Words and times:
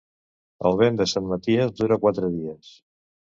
El 0.69 0.79
vent 0.79 0.97
de 1.01 1.07
Sant 1.11 1.27
Maties 1.33 1.75
dura 1.83 1.99
quaranta 2.07 2.33
dies. 2.39 2.73